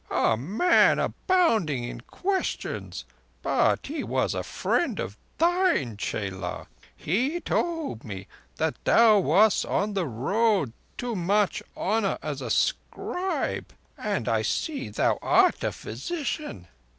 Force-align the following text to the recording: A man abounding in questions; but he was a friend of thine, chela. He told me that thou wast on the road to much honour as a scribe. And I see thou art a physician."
A 0.09 0.35
man 0.35 0.97
abounding 0.97 1.83
in 1.83 2.01
questions; 2.01 3.05
but 3.43 3.85
he 3.85 4.03
was 4.03 4.33
a 4.33 4.41
friend 4.41 4.99
of 4.99 5.15
thine, 5.37 5.95
chela. 5.95 6.65
He 6.97 7.39
told 7.39 8.03
me 8.03 8.25
that 8.55 8.83
thou 8.83 9.19
wast 9.19 9.63
on 9.63 9.93
the 9.93 10.07
road 10.07 10.73
to 10.97 11.15
much 11.15 11.61
honour 11.77 12.17
as 12.23 12.41
a 12.41 12.49
scribe. 12.49 13.71
And 13.95 14.27
I 14.27 14.41
see 14.41 14.89
thou 14.89 15.19
art 15.21 15.63
a 15.63 15.71
physician." 15.71 16.67